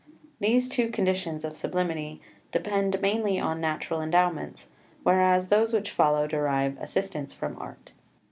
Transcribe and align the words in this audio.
These 0.39 0.67
two 0.67 0.89
conditions 0.89 1.45
of 1.45 1.55
sublimity 1.55 2.21
depend 2.51 2.99
mainly 3.01 3.37
on 3.39 3.61
natural 3.61 4.01
endowments, 4.01 4.71
whereas 5.03 5.49
those 5.49 5.73
which 5.73 5.91
follow 5.91 6.25
derive 6.25 6.75
assistance 6.81 7.33
from 7.33 7.55
Art. 7.59 7.93